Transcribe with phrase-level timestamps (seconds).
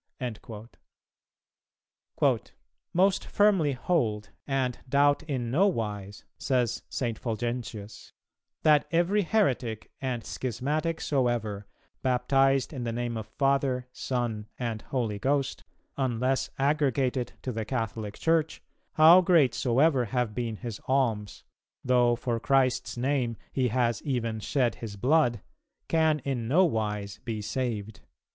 [0.19, 0.77] '"[270:1]
[2.91, 7.19] "Most firmly hold, and doubt in no wise," says St.
[7.19, 8.11] Fulgentius,
[8.63, 11.67] "that every heretic and schismatic soever,
[12.01, 15.65] baptized in the name of Father, Son, and Holy Ghost,
[15.97, 18.63] unless aggregated to the Catholic Church,
[18.93, 21.43] how great soever have been his alms,
[21.85, 25.41] though for Christ's Name he has even shed his blood,
[25.87, 27.99] can in no wise be saved."